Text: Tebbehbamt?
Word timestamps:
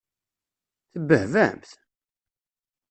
Tebbehbamt? 0.91 1.67